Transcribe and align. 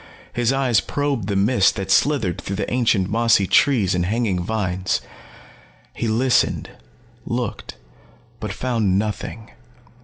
His 0.33 0.51
eyes 0.51 0.79
probed 0.81 1.27
the 1.27 1.35
mist 1.35 1.75
that 1.75 1.91
slithered 1.91 2.41
through 2.41 2.55
the 2.55 2.73
ancient 2.73 3.07
mossy 3.07 3.45
trees 3.45 3.93
and 3.93 4.07
hanging 4.07 4.41
vines. 4.43 4.99
He 5.93 6.07
listened, 6.07 6.71
looked, 7.23 7.75
but 8.39 8.51
found 8.51 8.97
nothing. 8.97 9.51